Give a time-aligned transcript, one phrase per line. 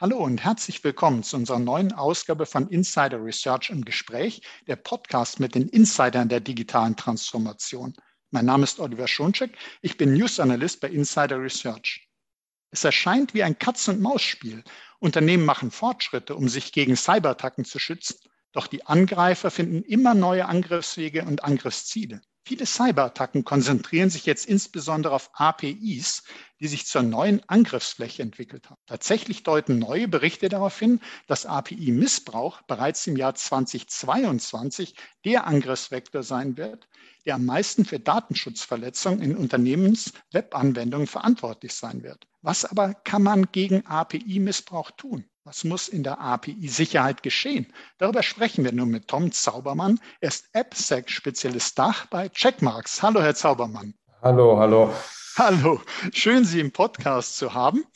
[0.00, 5.40] Hallo und herzlich willkommen zu unserer neuen Ausgabe von Insider Research im Gespräch, der Podcast
[5.40, 7.94] mit den Insidern der digitalen Transformation.
[8.30, 12.08] Mein Name ist Oliver Schoncheck, ich bin News Analyst bei Insider Research.
[12.70, 14.62] Es erscheint wie ein Katz-und-Maus-Spiel.
[15.00, 18.20] Unternehmen machen Fortschritte, um sich gegen Cyberattacken zu schützen,
[18.52, 22.20] doch die Angreifer finden immer neue Angriffswege und Angriffsziele.
[22.48, 26.22] Viele Cyberattacken konzentrieren sich jetzt insbesondere auf APIs,
[26.60, 28.80] die sich zur neuen Angriffsfläche entwickelt haben.
[28.86, 34.94] Tatsächlich deuten neue Berichte darauf hin, dass API-Missbrauch bereits im Jahr 2022
[35.26, 36.88] der Angriffsvektor sein wird,
[37.26, 42.26] der am meisten für Datenschutzverletzungen in Unternehmens-Webanwendungen verantwortlich sein wird.
[42.40, 45.28] Was aber kann man gegen API-Missbrauch tun?
[45.48, 47.72] Was muss in der API-Sicherheit geschehen?
[47.96, 49.98] Darüber sprechen wir nun mit Tom Zaubermann.
[50.20, 53.00] Er ist AppSec-Spezialist Dach bei Checkmarks.
[53.02, 53.94] Hallo, Herr Zaubermann.
[54.20, 54.92] Hallo, hallo.
[55.38, 55.80] Hallo,
[56.12, 57.86] schön Sie im Podcast zu haben.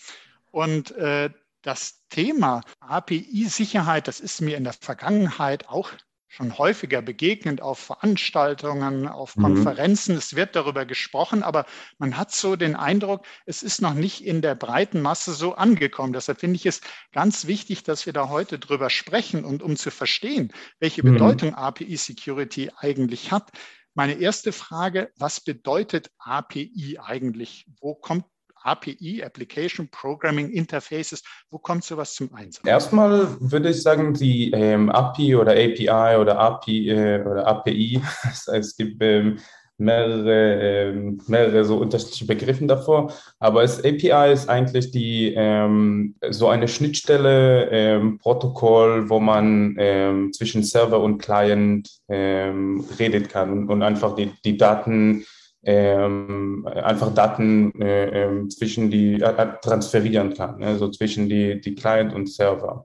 [0.51, 1.29] Und äh,
[1.61, 5.91] das Thema API-Sicherheit, das ist mir in der Vergangenheit auch
[6.33, 9.43] schon häufiger begegnet auf Veranstaltungen, auf mhm.
[9.43, 10.13] Konferenzen.
[10.13, 10.19] Mhm.
[10.19, 11.67] Es wird darüber gesprochen, aber
[11.99, 16.15] man hat so den Eindruck, es ist noch nicht in der breiten Masse so angekommen.
[16.15, 16.81] Deshalb finde ich es
[17.13, 21.13] ganz wichtig, dass wir da heute drüber sprechen und um zu verstehen, welche mhm.
[21.13, 21.55] Bedeutung.
[21.55, 23.51] API Security eigentlich hat.
[23.93, 27.67] Meine erste Frage, was bedeutet API eigentlich?
[27.79, 28.25] Wo kommt
[28.65, 32.67] API, Application Programming Interfaces, wo kommt sowas zum Einsatz?
[32.67, 38.01] Erstmal würde ich sagen, die ähm, API oder API oder API äh, oder API,
[38.53, 39.39] es gibt ähm,
[39.79, 46.49] mehrere, ähm, mehrere so unterschiedliche Begriffe davor, aber das API ist eigentlich die ähm, so
[46.49, 53.69] eine Schnittstelle, ähm, Protokoll, wo man ähm, zwischen Server und Client ähm, reden kann und,
[53.69, 55.25] und einfach die, die Daten
[55.65, 62.13] ähm, einfach Daten äh, äh, zwischen die äh, transferieren kann, also zwischen die, die Client
[62.13, 62.85] und Server.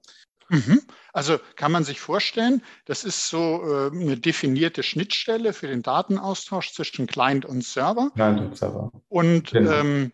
[0.49, 0.81] Mhm.
[1.11, 6.73] Also kann man sich vorstellen, das ist so äh, eine definierte Schnittstelle für den Datenaustausch
[6.73, 8.11] zwischen Client und Server.
[8.13, 8.91] Client und Server.
[9.09, 9.71] Und genau.
[9.71, 10.11] ähm,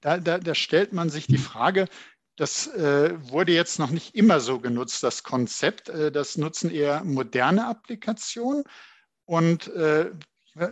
[0.00, 1.86] da, da, da, stellt man sich die Frage,
[2.36, 5.88] das äh, wurde jetzt noch nicht immer so genutzt, das Konzept.
[5.88, 8.64] Äh, das nutzen eher moderne Applikationen.
[9.26, 10.10] Und äh,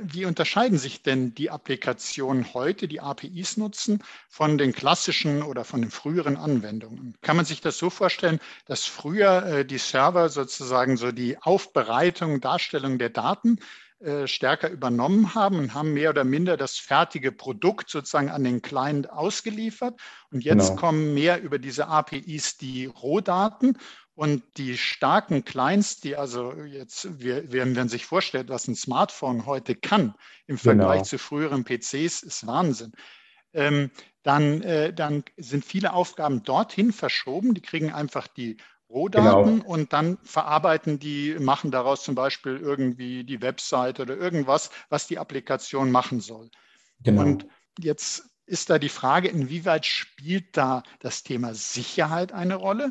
[0.03, 5.81] wie unterscheiden sich denn die Applikationen heute, die APIs nutzen, von den klassischen oder von
[5.81, 7.16] den früheren Anwendungen?
[7.22, 12.41] Kann man sich das so vorstellen, dass früher äh, die Server sozusagen so die Aufbereitung,
[12.41, 13.59] Darstellung der Daten
[14.00, 18.62] äh, stärker übernommen haben und haben mehr oder minder das fertige Produkt sozusagen an den
[18.62, 19.98] Client ausgeliefert.
[20.31, 20.81] Und jetzt genau.
[20.81, 23.77] kommen mehr über diese APIs die Rohdaten
[24.19, 29.77] und die starken Clients, die also jetzt, wenn man sich vorstellt, was ein Smartphone heute
[29.77, 30.12] kann
[30.49, 31.05] im Vergleich genau.
[31.05, 32.91] zu früheren PCs, ist Wahnsinn.
[33.53, 33.93] Ähm,
[34.25, 37.55] dann, äh, dann sind viele Aufgaben dorthin verschoben.
[37.55, 38.57] Die kriegen einfach die
[38.91, 39.73] Rohdaten genau.
[39.73, 45.21] und dann verarbeiten die, machen daraus zum Beispiel irgendwie die Website oder irgendwas, was die
[45.21, 46.51] Applikation machen soll.
[47.05, 47.23] Genau.
[47.23, 47.47] Und
[47.78, 52.91] jetzt ist da die Frage, inwieweit spielt da das Thema Sicherheit eine Rolle?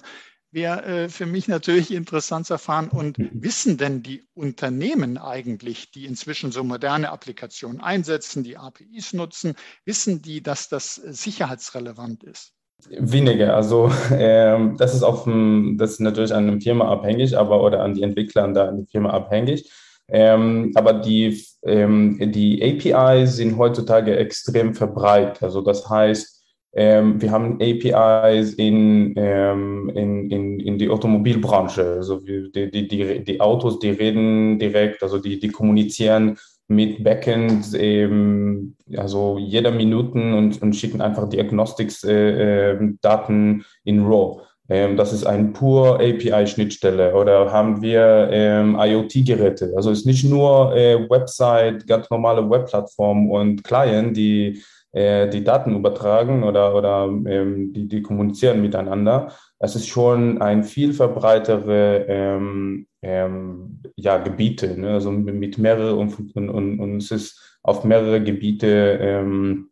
[0.57, 2.89] Wäre äh, für mich natürlich interessant zu erfahren.
[2.89, 3.29] Und mhm.
[3.33, 9.53] wissen denn die Unternehmen eigentlich, die inzwischen so moderne Applikationen einsetzen, die APIs nutzen,
[9.85, 12.53] wissen die, dass das sicherheitsrelevant ist?
[12.89, 13.55] Weniger.
[13.55, 17.83] Also ähm, das ist auf dem, das ist natürlich an dem Firma abhängig, aber oder
[17.83, 19.71] an die Entwicklern da in der Firma abhängig.
[20.09, 25.43] Ähm, aber die, ähm, die APIs sind heutzutage extrem verbreitet.
[25.43, 26.36] Also das heißt,
[26.77, 31.95] ähm, wir haben APIs in, ähm, in, in, in die Automobilbranche.
[31.97, 36.37] Also die, die, die, die Autos, die reden direkt, also die, die kommunizieren
[36.67, 44.41] mit Backend, ähm, also jeder Minuten und, und schicken einfach Diagnostics-Daten äh, äh, in RAW.
[44.69, 47.15] Ähm, das ist ein pur API-Schnittstelle.
[47.15, 49.73] Oder haben wir ähm, IoT-Geräte?
[49.75, 54.61] Also es ist nicht nur äh, Website, ganz normale Webplattform und Client, die
[54.97, 59.31] äh, die Daten übertragen oder, oder ähm, die, die kommunizieren miteinander.
[59.59, 64.93] Es ist schon ein viel verbreitere ähm, ähm, ja, Gebiete, ne?
[64.93, 69.69] also mit mehreren und, und, und, es ist auf mehrere Gebiete ähm,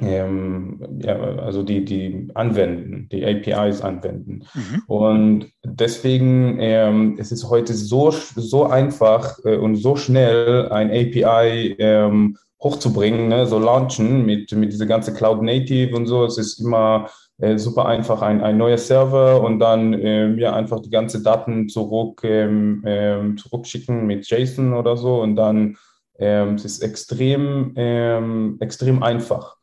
[0.00, 4.44] ähm, ja, also die, die anwenden, die APIs anwenden.
[4.54, 4.82] Mhm.
[4.86, 11.74] Und deswegen ähm, es ist heute so, so einfach äh, und so schnell ein API
[11.78, 13.46] ähm, hochzubringen, ne?
[13.46, 16.24] so launchen mit, mit dieser ganzen Cloud Native und so.
[16.24, 17.08] Es ist immer
[17.38, 21.68] äh, super einfach, ein, ein neuer Server und dann ähm, ja einfach die ganze Daten
[21.68, 25.76] zurück, ähm, ähm, zurückschicken mit JSON oder so und dann
[26.18, 29.56] ähm, es ist extrem, ähm, extrem einfach.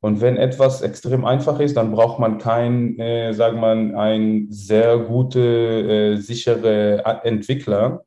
[0.00, 4.98] Und wenn etwas extrem einfach ist, dann braucht man kein, äh, sagen wir, ein sehr
[4.98, 8.04] gute, äh, sichere Entwickler.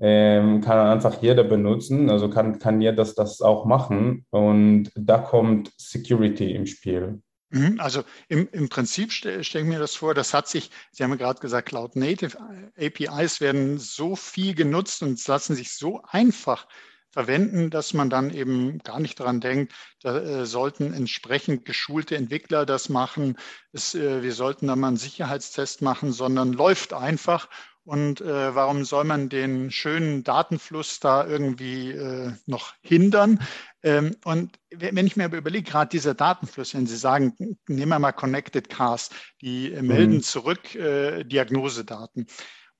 [0.00, 4.26] Ähm, kann einfach jeder benutzen, also kann, kann jeder das, das auch machen.
[4.30, 7.22] Und da kommt Security im Spiel.
[7.50, 11.04] Mhm, also im, im Prinzip stelle stell ich mir das vor, das hat sich, Sie
[11.04, 12.36] haben ja gerade gesagt, Cloud Native
[12.76, 16.66] APIs werden so viel genutzt und lassen sich so einfach
[17.14, 22.66] verwenden, dass man dann eben gar nicht daran denkt, da äh, sollten entsprechend geschulte Entwickler
[22.66, 23.36] das machen,
[23.72, 27.48] es, äh, wir sollten da mal einen Sicherheitstest machen, sondern läuft einfach.
[27.84, 33.40] Und äh, warum soll man den schönen Datenfluss da irgendwie äh, noch hindern?
[33.82, 37.98] Ähm, und wenn ich mir aber überlege, gerade dieser Datenfluss, wenn Sie sagen, nehmen wir
[37.98, 39.10] mal Connected Cars,
[39.42, 40.22] die äh, melden mhm.
[40.22, 42.26] zurück äh, Diagnosedaten.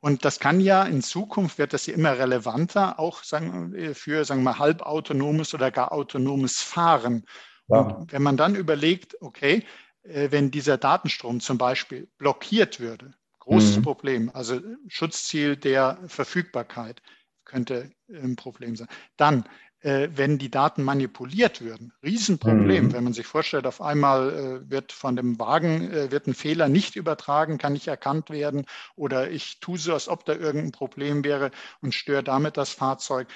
[0.01, 4.25] Und das kann ja in Zukunft wird das ja immer relevanter, auch sagen, äh, für
[4.25, 7.27] sagen wir mal halbautonomes oder gar autonomes Fahren.
[7.69, 7.81] Ja.
[7.81, 9.65] Und wenn man dann überlegt, okay,
[10.03, 13.15] äh, wenn dieser Datenstrom zum Beispiel blockiert würde,
[13.45, 13.83] großes mhm.
[13.83, 17.03] Problem, also Schutzziel der Verfügbarkeit
[17.45, 18.89] könnte ein Problem sein.
[19.17, 19.45] Dann
[19.85, 21.93] äh, wenn die Daten manipuliert würden.
[22.03, 22.93] Riesenproblem, mhm.
[22.95, 26.69] wenn man sich vorstellt, auf einmal äh, wird von dem Wagen äh, wird ein Fehler
[26.71, 28.65] nicht übertragen, kann nicht erkannt werden
[28.97, 31.51] oder ich tue so, als ob da irgendein Problem wäre
[31.83, 33.29] und störe damit das Fahrzeug.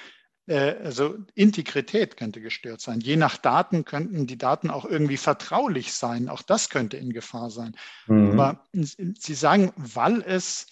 [0.49, 2.99] Äh, also Integrität könnte gestört sein.
[2.99, 6.27] Je nach Daten könnten die Daten auch irgendwie vertraulich sein.
[6.27, 7.75] Auch das könnte in Gefahr sein.
[8.07, 8.31] Mhm.
[8.31, 10.65] Aber Sie sagen, weil es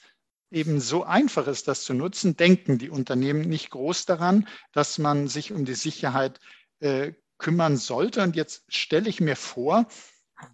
[0.50, 5.28] eben so einfach ist, das zu nutzen, denken die Unternehmen nicht groß daran, dass man
[5.28, 6.40] sich um die Sicherheit
[6.80, 8.24] äh, kümmern sollte.
[8.24, 9.86] Und jetzt stelle ich mir vor,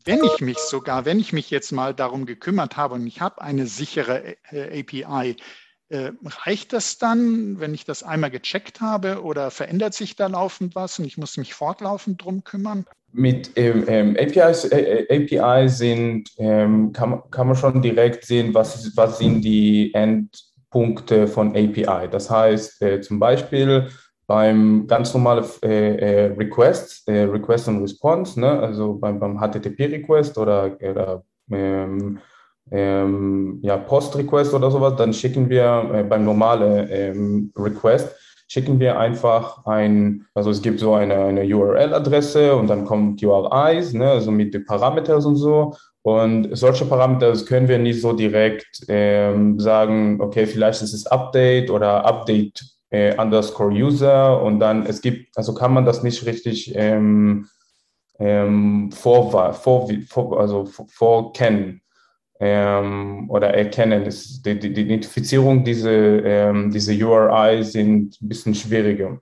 [0.03, 3.41] wenn ich mich sogar, wenn ich mich jetzt mal darum gekümmert habe und ich habe
[3.41, 5.37] eine sichere äh, API,
[5.93, 10.75] äh, reicht das dann, wenn ich das einmal gecheckt habe oder verändert sich da laufend
[10.75, 12.85] was und ich muss mich fortlaufend drum kümmern?
[13.11, 18.55] Mit ähm, ähm APIs, äh, äh APIs sind, ähm, kann, kann man schon direkt sehen,
[18.55, 22.09] was, was sind die Endpunkte von API.
[22.09, 23.89] Das heißt äh, zum Beispiel
[24.25, 28.59] beim ganz normalen äh, äh, Request, Request and Response, ne?
[28.59, 31.23] also beim, beim HTTP-Request oder, oder
[32.71, 38.15] ähm, ja, Post-Request oder sowas, dann schicken wir äh, beim normalen ähm, Request,
[38.47, 43.93] schicken wir einfach ein, also es gibt so eine, eine URL-Adresse und dann kommt URIs,
[43.93, 45.73] ne, also mit den Parameters und so.
[46.01, 51.69] Und solche Parameter können wir nicht so direkt ähm, sagen, okay, vielleicht ist es Update
[51.69, 56.73] oder Update äh, underscore User und dann es gibt, also kann man das nicht richtig
[56.75, 57.47] ähm,
[58.19, 61.82] ähm, vor, vor, vor, also vorkennen
[62.39, 64.05] ähm, oder erkennen.
[64.05, 69.19] Das, die, die, Identifizierung dieser ähm, diese URI sind ein bisschen schwieriger.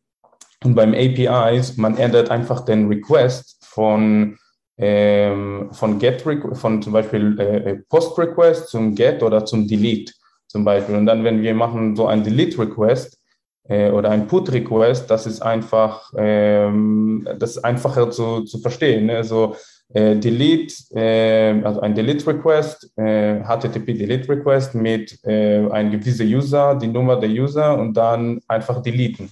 [0.63, 4.37] Und beim APIs, man ändert einfach den Request von,
[4.77, 6.23] ähm, von Get,
[6.53, 10.13] von zum Beispiel äh, Post Request zum Get oder zum Delete
[10.47, 10.95] zum Beispiel.
[10.95, 13.17] Und dann, wenn wir machen so ein Delete Request,
[13.71, 19.05] äh, oder ein Put Request, das ist einfach, ähm, das ist einfacher zu, zu verstehen.
[19.05, 19.17] Ne?
[19.17, 19.55] Also
[19.93, 26.27] äh, Delete, äh, also ein Delete Request, äh, HTTP Delete Request mit äh, einem gewissen
[26.27, 29.29] User, die Nummer der User und dann einfach deleten.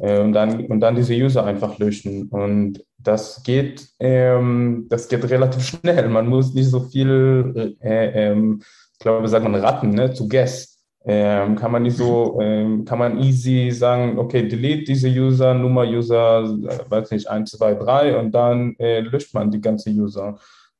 [0.00, 2.28] Äh, und, dann, und dann diese User einfach löschen.
[2.28, 6.08] Und das geht, ähm, das geht relativ schnell.
[6.08, 8.62] Man muss nicht so viel, äh, ähm,
[8.92, 10.79] ich glaube, sagt man Ratten, ne, zu guess.
[11.02, 15.84] Ähm, kann man nicht so, ähm, kann man easy sagen, okay, delete diese User, Nummer
[15.84, 20.38] User, äh, weiß nicht, 1, 2, 3 und dann äh, löscht man die ganze User.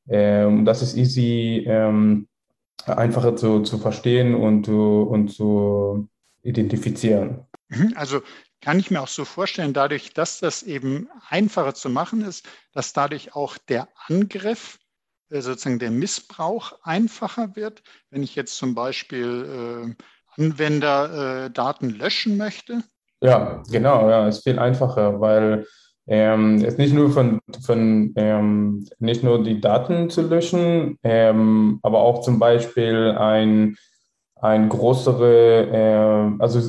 [0.09, 2.29] Ähm, das ist easy, ähm,
[2.85, 6.09] einfacher zu, zu verstehen und, und zu
[6.43, 7.47] identifizieren.
[7.69, 8.21] Mhm, also
[8.61, 12.93] kann ich mir auch so vorstellen, dadurch, dass das eben einfacher zu machen ist, dass
[12.93, 14.79] dadurch auch der Angriff
[15.31, 17.83] sozusagen der Missbrauch einfacher wird.
[18.11, 22.83] Wenn ich jetzt zum Beispiel äh, Anwenderdaten äh, löschen möchte?
[23.23, 25.67] Ja, genau, ja, ist viel einfacher, weil
[26.07, 32.01] ähm, es nicht nur von, von ähm, nicht nur die Daten zu löschen, ähm, aber
[32.01, 33.77] auch zum Beispiel ein
[34.43, 36.61] ein größere, äh, also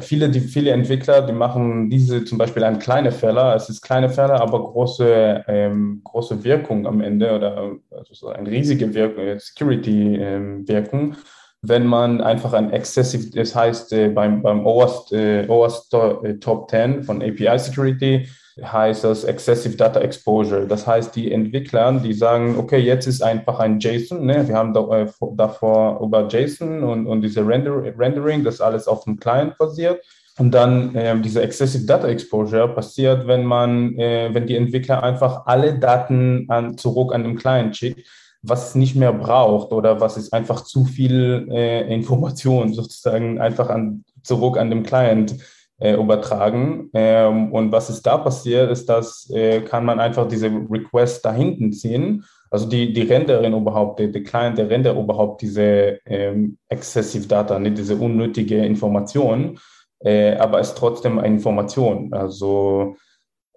[0.00, 4.08] viele, die, viele Entwickler, die machen diese zum Beispiel ein kleine Fehler, es ist kleine
[4.08, 9.38] Fehler, aber große, ähm, große Wirkung am Ende oder also so eine riesige Wirkung, äh,
[9.38, 11.16] Security-Wirkung, ähm,
[11.60, 17.02] wenn man einfach ein Excessive, das heißt äh, beim, beim OWASP, äh, OWASP Top 10
[17.02, 18.26] von API Security,
[18.62, 20.66] heißt das Excessive Data Exposure.
[20.66, 24.46] Das heißt, die Entwickler, die sagen, okay, jetzt ist einfach ein JSON, ne?
[24.46, 29.04] wir haben da, äh, davor über JSON und, und diese Render Rendering, das alles auf
[29.04, 30.02] dem Client basiert.
[30.38, 35.46] Und dann äh, diese Excessive Data Exposure passiert, wenn man, äh, wenn die Entwickler einfach
[35.46, 38.06] alle Daten an, zurück an den Client schickt,
[38.42, 43.68] was es nicht mehr braucht oder was ist einfach zu viel äh, Information sozusagen einfach
[43.68, 45.36] an, zurück an den Client
[45.78, 46.90] übertragen.
[46.94, 51.32] Ähm, und was ist da passiert, ist, dass äh, kann man einfach diese Request da
[51.32, 52.24] hinten ziehen.
[52.50, 57.58] Also die, die Renderin überhaupt, der, der Client, der Render überhaupt diese ähm, Excessive Data,
[57.58, 59.58] nicht diese unnötige Information
[60.00, 62.12] äh, aber es ist trotzdem eine Information.
[62.12, 62.96] Also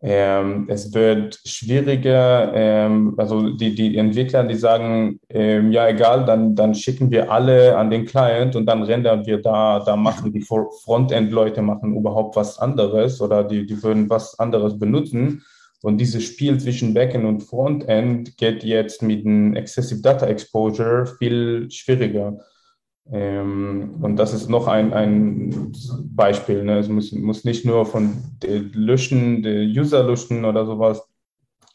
[0.04, 6.56] ähm, es wird schwieriger, ähm, also die, die Entwickler, die sagen, ähm, ja egal, dann,
[6.56, 10.42] dann schicken wir alle an den Client und dann rendern wir da, da machen die
[10.42, 15.44] Frontend-Leute machen überhaupt was anderes oder die, die würden was anderes benutzen.
[15.84, 21.70] Und dieses Spiel zwischen Backend und Frontend geht jetzt mit dem Excessive Data Exposure viel
[21.70, 22.40] schwieriger.
[23.12, 25.74] Ähm, und das ist noch ein, ein
[26.06, 26.64] Beispiel.
[26.64, 26.80] Ne?
[26.80, 28.14] Es muss, muss nicht nur von
[28.44, 31.06] Löschen, User löschen oder sowas.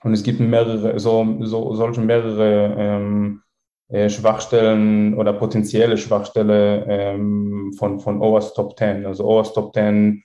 [0.03, 3.43] Und es gibt mehrere, so, so solche mehrere ähm,
[3.89, 10.23] äh, Schwachstellen oder potenzielle Schwachstelle ähm, von, von OWASP Top 10, also OWASP Top 10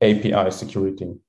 [0.00, 1.20] API Security.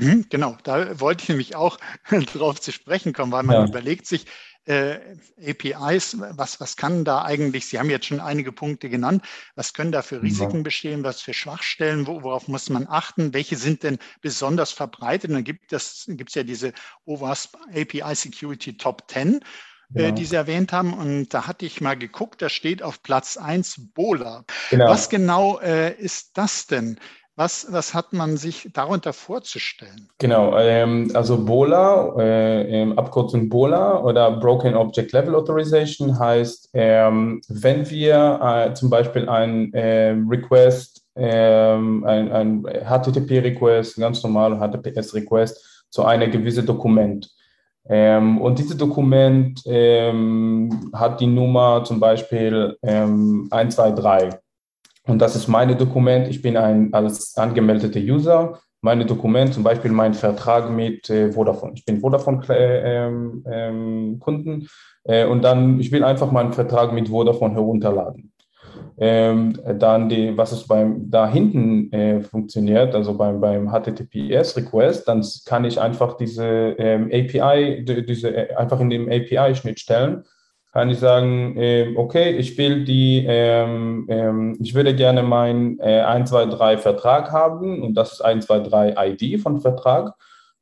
[0.00, 1.78] Hm, genau, da wollte ich nämlich auch
[2.32, 3.66] drauf zu sprechen kommen, weil man ja.
[3.66, 4.26] überlegt sich,
[4.66, 4.98] äh,
[5.44, 9.90] APIs, was, was kann da eigentlich, Sie haben jetzt schon einige Punkte genannt, was können
[9.90, 14.70] da für Risiken bestehen, was für Schwachstellen, worauf muss man achten, welche sind denn besonders
[14.70, 15.30] verbreitet?
[15.30, 16.72] Und dann gibt es gibt's ja diese
[17.06, 19.40] OWASP API Security Top 10.
[19.92, 20.14] Äh, genau.
[20.14, 20.94] die Sie erwähnt haben.
[20.94, 24.44] Und da hatte ich mal geguckt, da steht auf Platz 1 Bola.
[24.70, 24.86] Genau.
[24.86, 27.00] Was genau äh, ist das denn?
[27.40, 30.10] Was, was hat man sich darunter vorzustellen?
[30.18, 37.88] Genau, ähm, also BOLA, äh, Abkürzung BOLA oder Broken Object Level Authorization heißt, ähm, wenn
[37.88, 46.30] wir äh, zum Beispiel ein äh, Request, ein, ein HTTP-Request, ganz normal HTTPS-Request zu einem
[46.30, 47.26] gewissen Dokument.
[47.88, 54.38] Ähm, und dieses Dokument ähm, hat die Nummer zum Beispiel ähm, 123.
[55.06, 56.28] Und das ist mein Dokument.
[56.28, 58.58] Ich bin ein als angemeldeter User.
[58.82, 61.72] Meine Dokument, zum Beispiel mein Vertrag mit äh, Vodafone.
[61.74, 64.66] Ich bin Vodafone-Kunden ähm, ähm,
[65.04, 68.32] äh, und dann, ich will einfach meinen Vertrag mit Vodafone herunterladen.
[68.96, 75.26] Ähm, dann die, was es beim da hinten äh, funktioniert, also beim, beim HTTPS-Request, dann
[75.46, 76.44] kann ich einfach diese
[76.78, 80.24] ähm, API, die, diese äh, einfach in dem API-Schnittstellen
[80.72, 86.00] kann ich sagen, äh, okay, ich will die, ähm, ähm, ich würde gerne meinen äh,
[86.02, 88.96] 123 Vertrag haben und das ist 123
[89.26, 90.14] ID von Vertrag.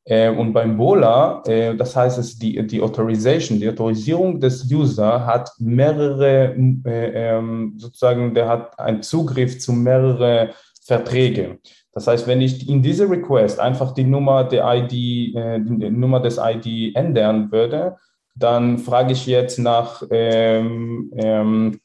[0.05, 5.25] Äh, und beim BOLA, äh, das heißt, es die, die Authorization, die Autorisierung des User
[5.25, 10.49] hat mehrere, äh, ähm, sozusagen, der hat einen Zugriff zu mehreren
[10.81, 11.59] Verträgen.
[11.93, 16.19] Das heißt, wenn ich in diese Request einfach die Nummer der ID, äh, die Nummer
[16.19, 17.97] des ID ändern würde,
[18.39, 21.79] dann frage ich jetzt nach ähm, ähm,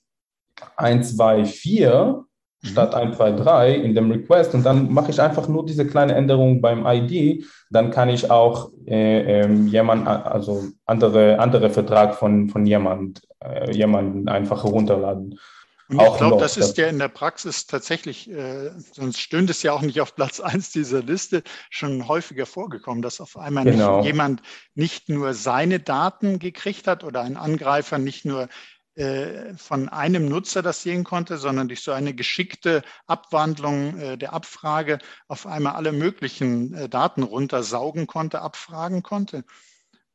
[0.76, 2.24] 1, 2, 4
[2.62, 4.54] statt 1, 2, 3 in dem Request.
[4.54, 8.70] Und dann mache ich einfach nur diese kleine Änderung beim ID, dann kann ich auch
[8.86, 15.38] äh, äh, jemand, also andere, andere Vertrag von, von jemand, äh, jemanden einfach herunterladen.
[15.98, 19.72] Und ich glaube, das ist ja in der Praxis tatsächlich, äh, sonst stünde es ja
[19.72, 23.98] auch nicht auf Platz 1 dieser Liste, schon häufiger vorgekommen, dass auf einmal genau.
[23.98, 24.42] nicht jemand
[24.74, 28.48] nicht nur seine Daten gekriegt hat oder ein Angreifer nicht nur
[28.96, 34.32] äh, von einem Nutzer das sehen konnte, sondern durch so eine geschickte Abwandlung äh, der
[34.32, 39.44] Abfrage auf einmal alle möglichen äh, Daten runtersaugen konnte, abfragen konnte.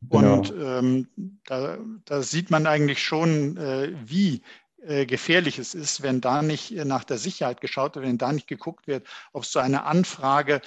[0.01, 0.38] Genau.
[0.38, 4.43] Und ähm, da, da, sieht man eigentlich schon, äh, wie
[4.86, 8.31] äh, gefährlich es ist, wenn da nicht äh, nach der Sicherheit geschaut wird, wenn da
[8.31, 10.62] nicht geguckt wird, ob so eine Anfrage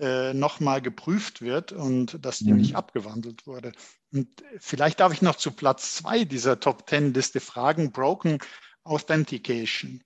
[0.00, 2.58] äh, nochmal geprüft wird und dass die mhm.
[2.58, 3.72] nicht abgewandelt wurde.
[4.12, 8.38] Und vielleicht darf ich noch zu Platz zwei dieser Top Ten Liste fragen, Broken
[8.84, 10.02] Authentication.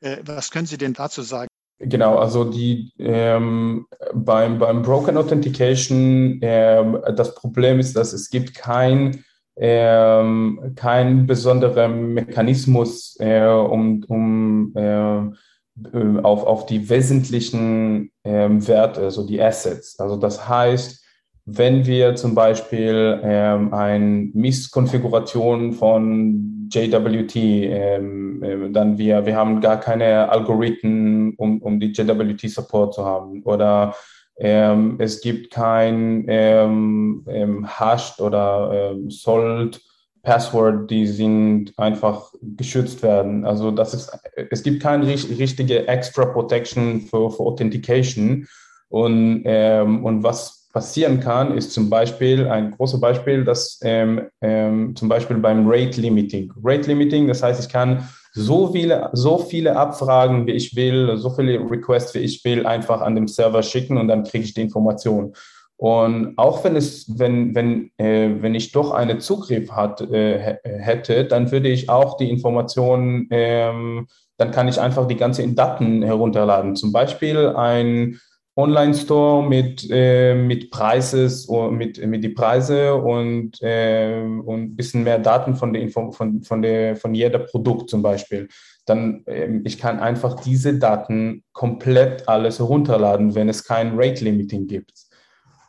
[0.00, 1.48] Äh, was können Sie denn dazu sagen?
[1.78, 8.54] Genau, also die ähm, beim, beim Broken Authentication, äh, das Problem ist, dass es gibt
[8.54, 9.25] kein
[9.56, 19.26] ähm, kein besonderer Mechanismus, äh, um, um äh, auf, auf die wesentlichen äh, Werte, also
[19.26, 19.98] die Assets.
[19.98, 21.04] Also das heißt,
[21.46, 29.60] wenn wir zum Beispiel ähm, eine Misskonfiguration von JWT, ähm, äh, dann wir, wir haben
[29.60, 33.94] gar keine Algorithmen, um, um die JWT-Support zu haben oder
[34.38, 39.80] ähm, es gibt kein ähm, ähm, Hashed oder ähm, Sold
[40.22, 43.46] Password, die sind einfach geschützt werden.
[43.46, 44.18] Also das ist,
[44.50, 48.46] es gibt keine richtige Extra Protection für, für Authentication.
[48.88, 54.94] Und, ähm, und was passieren kann, ist zum Beispiel ein großes Beispiel, dass ähm, ähm,
[54.96, 56.52] zum Beispiel beim Rate Limiting.
[56.62, 61.30] Rate Limiting, das heißt, ich kann so viele, so viele Abfragen, wie ich will, so
[61.30, 64.60] viele Requests, wie ich will, einfach an dem Server schicken und dann kriege ich die
[64.60, 65.34] Information.
[65.78, 71.24] Und auch wenn es, wenn, wenn, äh, wenn ich doch einen Zugriff hat, äh, hätte,
[71.24, 76.76] dann würde ich auch die Informationen, ähm, dann kann ich einfach die ganzen Daten herunterladen.
[76.76, 78.20] Zum Beispiel ein
[78.56, 85.18] Online-Store mit, äh, mit Preises, mit, mit die Preise und, äh, und ein bisschen mehr
[85.18, 88.48] Daten von der Info, von, von der, von jeder Produkt zum Beispiel.
[88.86, 94.66] Dann, äh, ich kann einfach diese Daten komplett alles herunterladen, wenn es kein Rate Limiting
[94.66, 95.06] gibt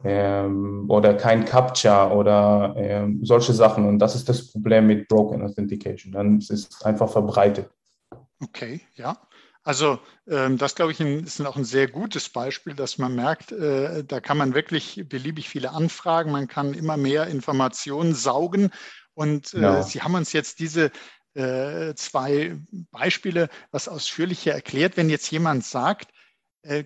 [0.06, 3.86] ähm, oder kein Captcha oder ähm, solche Sachen.
[3.86, 6.14] Und das ist das Problem mit Broken Authentication.
[6.14, 7.70] Dann ist es einfach verbreitet.
[8.42, 9.18] Okay, ja.
[9.68, 14.06] Also ähm, das, glaube ich, ist auch ein sehr gutes Beispiel, dass man merkt, äh,
[14.06, 18.72] da kann man wirklich beliebig viele Anfragen, man kann immer mehr Informationen saugen.
[19.14, 19.84] Und äh, ja.
[19.84, 20.90] Sie haben uns jetzt diese
[21.34, 22.58] äh, zwei
[22.92, 24.96] Beispiele was ausführlicher erklärt.
[24.96, 26.14] Wenn jetzt jemand sagt,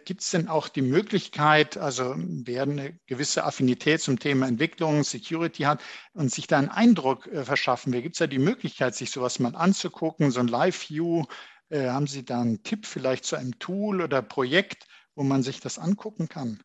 [0.06, 5.64] Gibt es denn auch die Möglichkeit, also wer eine gewisse Affinität zum Thema Entwicklung, Security
[5.64, 5.82] hat
[6.14, 9.40] und sich da einen Eindruck äh, verschaffen will, gibt es da die Möglichkeit, sich sowas
[9.40, 11.24] mal anzugucken, so ein Live-View?
[11.72, 14.86] Äh, haben Sie da einen Tipp vielleicht zu einem Tool oder Projekt,
[15.16, 16.60] wo man sich das angucken kann?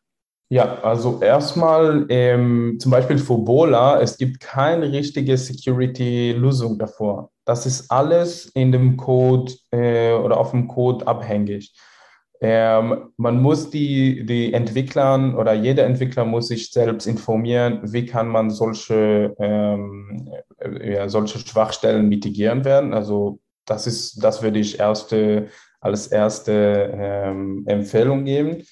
[0.49, 7.31] Ja, also erstmal ähm, zum Beispiel für Bola, es gibt keine richtige Security-Lösung davor.
[7.43, 11.73] Das ist alles in dem Code äh, oder auf dem Code abhängig.
[12.39, 18.27] Ähm, man muss die, die Entwicklern oder jeder Entwickler muss sich selbst informieren, wie kann
[18.27, 20.29] man solche, ähm,
[20.81, 22.93] ja, solche Schwachstellen mitigieren werden.
[22.93, 28.63] Also das ist, das würde ich erste, als erste ähm, Empfehlung geben.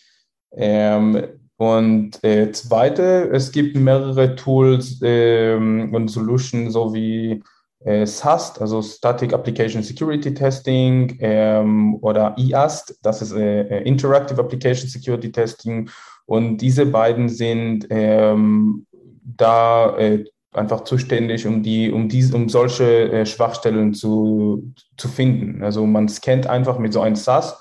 [0.52, 1.24] Ähm,
[1.58, 7.42] und äh, zweite, es gibt mehrere Tools ähm, und Solutions, so wie
[7.86, 14.42] äh, SAST, also Static Application Security Testing ähm, oder IAST, das ist äh, äh, Interactive
[14.42, 15.90] Application Security Testing.
[16.26, 18.86] Und diese beiden sind ähm,
[19.24, 20.26] da äh,
[20.58, 25.64] einfach zuständig, um die, um diese, um solche äh, Schwachstellen zu, zu finden.
[25.64, 27.58] Also man scannt einfach mit so einem SAS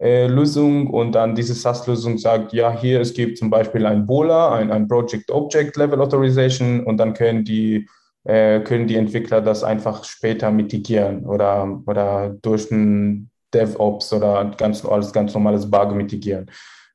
[0.00, 4.54] äh, Lösung und dann diese SAS-Lösung sagt, ja, hier es gibt zum Beispiel ein BOLA,
[4.54, 7.86] ein, ein Project Object Level Authorization und dann können die
[8.24, 14.84] äh, können die Entwickler das einfach später mitigieren oder, oder durch ein DevOps oder ganz,
[14.84, 16.50] alles ganz normales Bug mitigieren.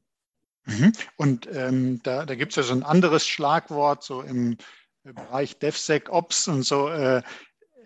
[0.71, 0.93] Mhm.
[1.17, 4.57] Und ähm, da, da gibt es ja so ein anderes Schlagwort, so im
[5.03, 6.89] Bereich DevSecOps und so.
[6.89, 7.23] Äh,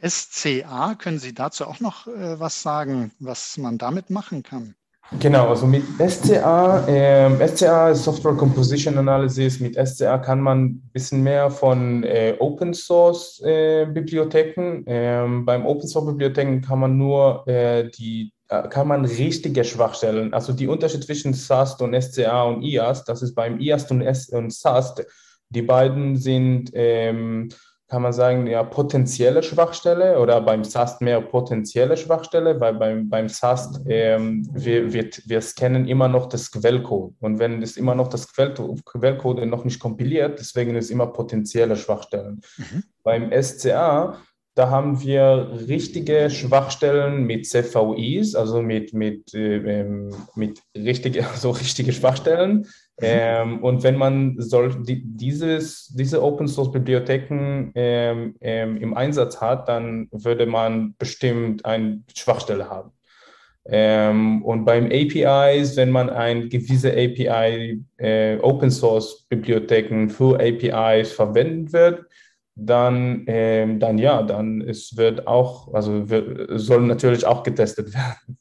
[0.07, 4.75] SCA, können Sie dazu auch noch äh, was sagen, was man damit machen kann?
[5.21, 11.23] Genau, also mit SCA, äh, SCA Software Composition Analysis, mit SCA kann man ein bisschen
[11.23, 14.83] mehr von äh, Open Source äh, Bibliotheken.
[14.87, 20.33] Ähm, beim Open Source Bibliotheken kann man nur äh, die, äh, kann man richtige Schwachstellen,
[20.33, 24.29] also die Unterschied zwischen SAST und SCA und IAST, das ist beim IAST und, S
[24.29, 25.05] und SAST,
[25.51, 27.49] die beiden sind ähm,
[27.95, 33.29] kann man sagen, ja, potenzielle Schwachstelle oder beim SAST mehr potenzielle Schwachstelle, weil beim, beim
[33.29, 38.09] SAST ähm, wir, wir, wir scannen immer noch das Quellcode und wenn es immer noch
[38.09, 42.41] das Quellcode noch nicht kompiliert, deswegen ist immer potenzielle Schwachstellen.
[42.57, 42.83] Mhm.
[43.03, 44.19] Beim SCA
[44.55, 51.51] da haben wir richtige Schwachstellen mit CVIs, also mit, mit, äh, ähm, mit richtige, also
[51.51, 52.67] richtige Schwachstellen.
[53.01, 53.03] Mhm.
[53.03, 59.41] Ähm, und wenn man soll, die, dieses, diese Open Source Bibliotheken ähm, ähm, im Einsatz
[59.41, 62.93] hat, dann würde man bestimmt eine Schwachstelle haben.
[63.67, 71.13] Ähm, und beim APIs, wenn man ein gewisse API, äh, Open Source Bibliotheken für APIs
[71.13, 72.04] verwenden wird,
[72.57, 78.39] dann, ähm, dann ja, dann es wird auch, also wird, soll natürlich auch getestet werden.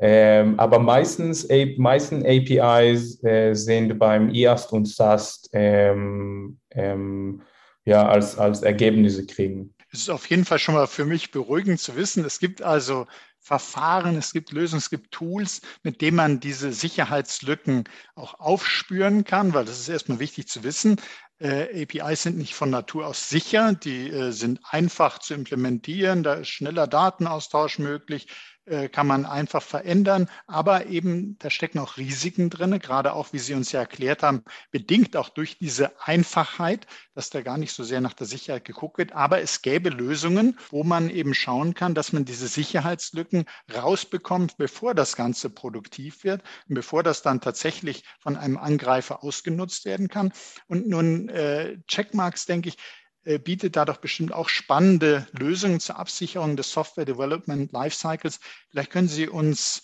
[0.00, 7.42] Ähm, aber meistens, meisten APIs äh, sind beim IAST und SAST ähm, ähm,
[7.84, 9.74] ja, als, als Ergebnisse kriegen.
[9.90, 12.24] Es ist auf jeden Fall schon mal für mich beruhigend zu wissen.
[12.24, 13.06] Es gibt also
[13.40, 19.54] Verfahren, es gibt Lösungen, es gibt Tools, mit denen man diese Sicherheitslücken auch aufspüren kann,
[19.54, 21.00] weil das ist erstmal wichtig zu wissen.
[21.40, 26.34] Äh, APIs sind nicht von Natur aus sicher, die äh, sind einfach zu implementieren, da
[26.34, 28.26] ist schneller Datenaustausch möglich,
[28.70, 30.28] äh, kann man einfach verändern.
[30.46, 34.44] Aber eben, da stecken auch Risiken drin, gerade auch, wie Sie uns ja erklärt haben,
[34.70, 38.98] bedingt auch durch diese Einfachheit, dass da gar nicht so sehr nach der Sicherheit geguckt
[38.98, 39.12] wird.
[39.12, 44.94] Aber es gäbe Lösungen, wo man eben schauen kann, dass man diese Sicherheitslücken rausbekommt, bevor
[44.94, 50.32] das Ganze produktiv wird bevor das dann tatsächlich von einem Angreifer ausgenutzt werden kann.
[50.68, 52.78] Und nun äh, Checkmarks, denke ich,
[53.24, 58.40] bietet da doch bestimmt auch spannende Lösungen zur Absicherung des Software Development Lifecycles.
[58.70, 59.82] Vielleicht können Sie uns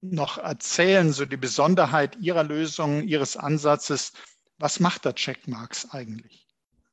[0.00, 4.12] noch erzählen, so die Besonderheit Ihrer Lösung, Ihres Ansatzes.
[4.58, 6.43] Was macht da Checkmarks eigentlich?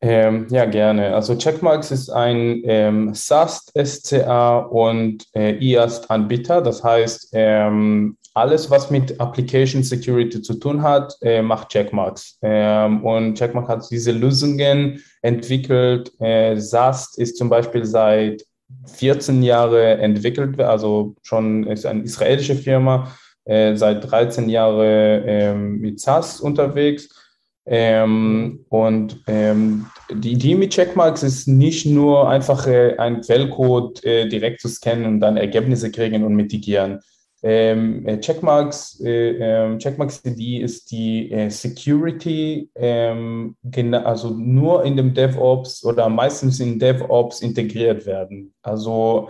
[0.04, 1.14] Ähm, ja, gerne.
[1.14, 6.62] Also Checkmarks ist ein ähm, SAST, SCA und äh, IAST-Anbieter.
[6.62, 12.40] Das heißt, ähm, alles, was mit Application Security zu tun hat, äh, macht Checkmarks.
[12.42, 16.12] Ähm, und Checkmark hat diese Lösungen entwickelt.
[16.20, 18.44] Äh, SAST ist zum Beispiel seit
[18.86, 23.12] 14 Jahren entwickelt, also schon ist eine israelische Firma,
[23.46, 27.21] äh, seit 13 Jahren ähm, mit SaaS unterwegs.
[27.66, 34.28] Ähm, und ähm, die Idee mit Checkmarks ist nicht nur einfach äh, einen Quellcode äh,
[34.28, 37.00] direkt zu scannen und dann Ergebnisse kriegen und mitigieren.
[37.44, 43.56] Ähm, äh, Checkmarks, äh, ähm, Checkmarks CD ist die äh, Security, ähm,
[44.04, 48.54] also nur in dem DevOps oder meistens in DevOps integriert werden.
[48.62, 49.30] Also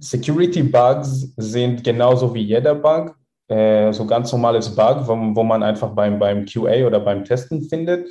[0.00, 3.16] Security Bugs sind genauso wie jeder Bug,
[3.48, 7.62] äh, so ganz normales Bug, wo, wo man einfach beim, beim QA oder beim Testen
[7.62, 8.08] findet.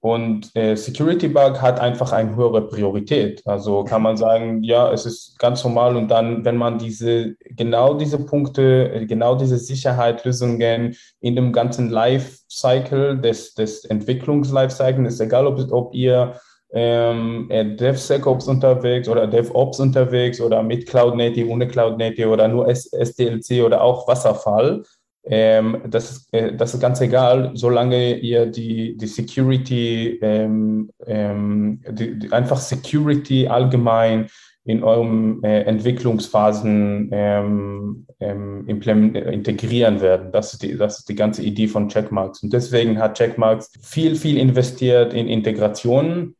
[0.00, 3.42] Und äh, Security Bug hat einfach eine höhere Priorität.
[3.46, 5.96] Also kann man sagen, ja, es ist ganz normal.
[5.96, 13.18] Und dann, wenn man diese, genau diese Punkte, genau diese Sicherheitslösungen in dem ganzen Lifecycle
[13.18, 16.34] des, des Entwicklungs-Lifecycle, ist egal, ob, ob ihr
[16.72, 22.48] ähm, äh, DevSecOps unterwegs oder DevOps unterwegs oder mit Cloud Native, ohne Cloud Native oder
[22.48, 24.82] nur SDLC oder auch Wasserfall
[25.30, 31.82] ähm, das, ist, äh, das ist ganz egal, solange ihr die, die Security, ähm, ähm,
[31.90, 34.28] die, die einfach Security allgemein
[34.64, 40.32] in euren äh, Entwicklungsphasen ähm, ähm, integrieren werden.
[40.32, 42.42] Das ist, die, das ist die ganze Idee von Checkmarks.
[42.42, 46.36] Und deswegen hat Checkmarks viel, viel investiert in Integrationen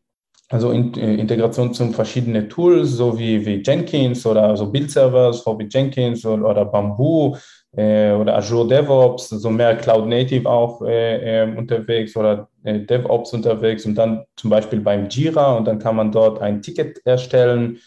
[0.49, 5.69] also in, äh, Integration zu verschiedenen Tools, so wie, wie Jenkins oder so Build-Servers, wie
[5.71, 7.37] Jenkins oder, oder Bamboo
[7.77, 13.35] äh, oder Azure DevOps, so mehr Cloud Native auch äh, äh, unterwegs oder äh, DevOps
[13.35, 17.79] unterwegs und dann zum Beispiel beim Jira und dann kann man dort ein Ticket erstellen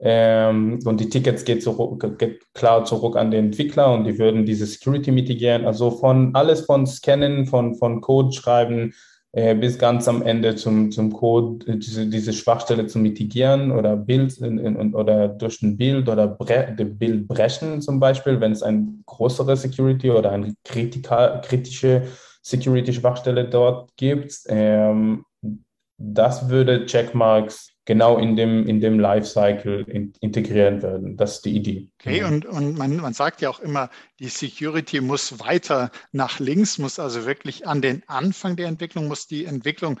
[0.00, 4.44] ähm, und die Tickets geht, zurück, geht klar zurück an den Entwickler und die würden
[4.44, 5.66] diese Security mitigieren.
[5.66, 8.94] Also von alles von Scannen, von, von Code schreiben,
[9.32, 13.96] äh, bis ganz am Ende zum, zum Code äh, diese, diese Schwachstelle zu mitigieren oder
[13.96, 18.62] Bild in, in, oder durch ein Bild oder Bre Bild brechen zum Beispiel, wenn es
[18.62, 22.04] eine größere Security oder eine kritika, kritische
[22.42, 24.32] Security-Schwachstelle dort gibt.
[24.48, 25.24] Ähm,
[25.98, 31.16] das würde Checkmarks genau in dem, in dem Lifecycle in, integrieren werden.
[31.16, 31.88] Das ist die Idee.
[31.98, 36.76] Okay, und, und man, man sagt ja auch immer, die Security muss weiter nach links,
[36.76, 39.98] muss also wirklich an den Anfang der Entwicklung, muss die Entwicklung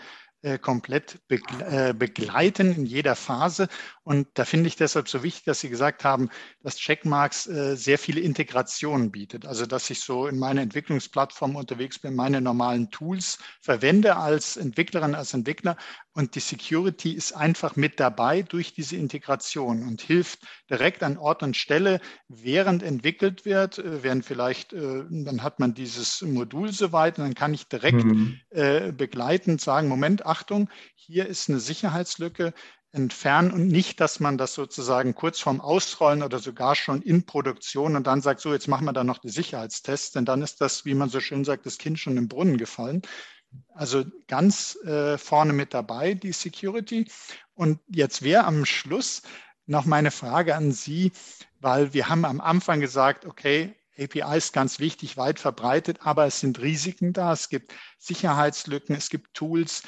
[0.58, 3.66] komplett äh, begleiten in jeder Phase.
[4.04, 6.30] Und da finde ich deshalb so wichtig, dass Sie gesagt haben,
[6.62, 9.46] dass Checkmarks äh, sehr viele Integrationen bietet.
[9.46, 15.16] Also dass ich so in meiner Entwicklungsplattform unterwegs bin, meine normalen Tools verwende als Entwicklerin,
[15.16, 15.76] als Entwickler.
[16.12, 21.42] Und die Security ist einfach mit dabei durch diese Integration und hilft direkt an Ort
[21.42, 27.34] und Stelle, während entwickelt wird, während vielleicht, dann hat man dieses Modul soweit und dann
[27.34, 28.40] kann ich direkt mhm.
[28.50, 32.52] begleitend sagen, Moment, Achtung, hier ist eine Sicherheitslücke,
[32.92, 37.96] entfernen und nicht, dass man das sozusagen kurz vorm Ausrollen oder sogar schon in Produktion
[37.96, 40.84] und dann sagt, so, jetzt machen wir da noch die Sicherheitstests, denn dann ist das,
[40.84, 43.02] wie man so schön sagt, das Kind schon im Brunnen gefallen.
[43.74, 47.10] Also ganz äh, vorne mit dabei, die Security.
[47.54, 49.22] Und jetzt wäre am Schluss
[49.66, 51.12] noch meine Frage an Sie,
[51.60, 56.40] weil wir haben am Anfang gesagt, okay, API ist ganz wichtig, weit verbreitet, aber es
[56.40, 57.32] sind Risiken da.
[57.32, 59.82] Es gibt Sicherheitslücken, es gibt Tools,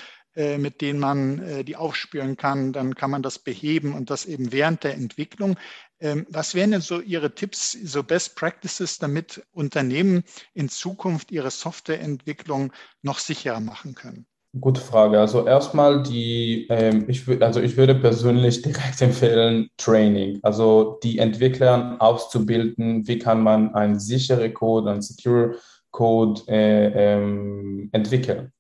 [0.59, 2.73] mit denen man äh, die aufspüren kann.
[2.73, 5.57] Dann kann man das beheben und das eben während der Entwicklung.
[6.01, 10.25] Ähm, was wären denn so Ihre Tipps, so Best Practices, damit Unternehmen
[10.55, 12.73] in Zukunft ihre Softwareentwicklung
[13.03, 14.27] noch sicherer machen können?
[14.59, 15.21] Gute Frage.
[15.21, 20.41] Also erstmal die, ähm, ich, also ich würde persönlich direkt empfehlen Training.
[20.43, 25.57] Also die Entwickler auszubilden, wie kann man einen sicheren Code, einen secure
[25.93, 28.53] Code äh, ähm, entwickeln.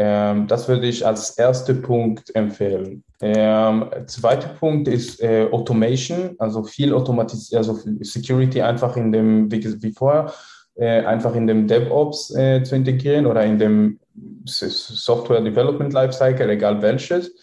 [0.00, 3.02] Ähm, das würde ich als erster Punkt empfehlen.
[3.20, 9.82] Ähm, zweiter Punkt ist äh, Automation, also viel Automatisierung, also Security einfach in dem, wie,
[9.82, 10.32] wie vorher,
[10.76, 13.98] äh, einfach in dem DevOps äh, zu integrieren oder in dem
[14.44, 17.34] Software Development Lifecycle, egal welches.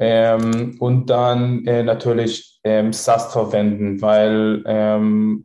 [0.00, 5.44] Ähm, und dann äh, natürlich ähm, SaaS verwenden, weil ähm,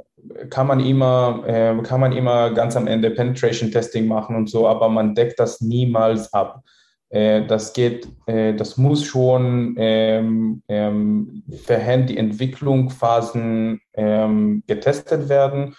[0.49, 4.67] kann man immer äh, kann man immer ganz am Ende Penetration Testing machen und so,
[4.67, 6.63] aber man deckt das niemals ab.
[7.09, 15.75] Äh, das geht, äh, das muss schon ähm, ähm, verhängt die Entwicklungsphasen ähm, getestet werden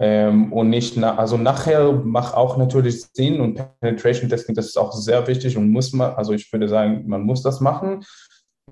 [0.00, 4.76] ähm, und nicht, na, also nachher macht auch natürlich Sinn und Penetration Testing, das ist
[4.76, 8.04] auch sehr wichtig und muss man, also ich würde sagen, man muss das machen.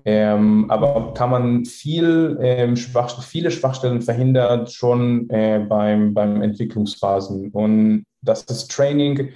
[0.05, 7.49] Ähm, aber kann man viel, ähm, Schwach, viele Schwachstellen verhindern schon äh, beim, beim Entwicklungsphasen.
[7.51, 9.29] Und das ist Training,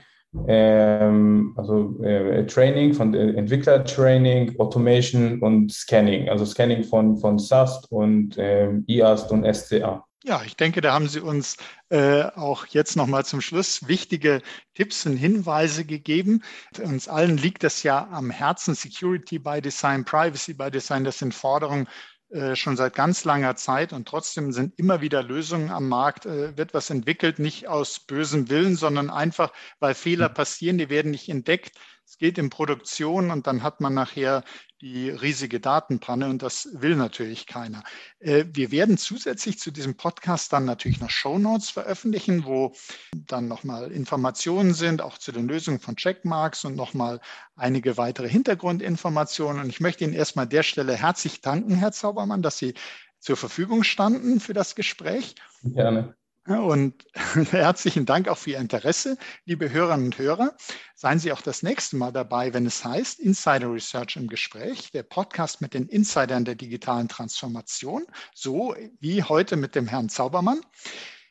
[0.48, 7.92] ähm, also äh, Training von äh, Entwicklertraining, Automation und Scanning, also Scanning von, von SAST
[7.92, 10.07] und ähm, IAST und SCA.
[10.28, 11.56] Ja, ich denke, da haben Sie uns
[11.88, 14.42] äh, auch jetzt nochmal zum Schluss wichtige
[14.74, 16.44] Tipps und Hinweise gegeben.
[16.84, 21.34] Uns allen liegt das ja am Herzen, Security by Design, Privacy by Design, das sind
[21.34, 21.88] Forderungen
[22.30, 26.58] äh, schon seit ganz langer Zeit und trotzdem sind immer wieder Lösungen am Markt, äh,
[26.58, 31.30] wird was entwickelt, nicht aus bösem Willen, sondern einfach, weil Fehler passieren, die werden nicht
[31.30, 31.78] entdeckt.
[32.08, 34.46] Es geht in Produktion und dann hat man nachher
[34.80, 37.84] die riesige Datenpanne und das will natürlich keiner.
[38.20, 42.74] Äh, wir werden zusätzlich zu diesem Podcast dann natürlich noch Show Notes veröffentlichen, wo
[43.14, 47.20] dann nochmal Informationen sind, auch zu den Lösungen von Checkmarks und nochmal
[47.58, 49.64] einige weitere Hintergrundinformationen.
[49.64, 52.74] Und ich möchte Ihnen erstmal der Stelle herzlich danken, Herr Zaubermann, dass Sie
[53.20, 55.36] zur Verfügung standen für das Gespräch.
[55.62, 56.16] Gerne.
[56.48, 57.06] Und
[57.52, 60.56] herzlichen Dank auch für Ihr Interesse, liebe Hörerinnen und Hörer.
[60.96, 65.04] Seien Sie auch das nächste Mal dabei, wenn es heißt Insider Research im Gespräch, der
[65.04, 70.62] Podcast mit den Insidern der digitalen Transformation, so wie heute mit dem Herrn Zaubermann.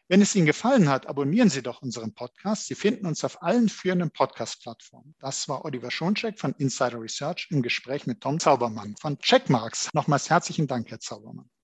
[0.07, 2.67] Wenn es Ihnen gefallen hat, abonnieren Sie doch unseren Podcast.
[2.67, 5.15] Sie finden uns auf allen führenden Podcast-Plattformen.
[5.19, 9.89] Das war Oliver Schoncheck von Insider Research im Gespräch mit Tom Zaubermann von Checkmarks.
[9.95, 11.49] Nochmals herzlichen Dank, Herr Zaubermann.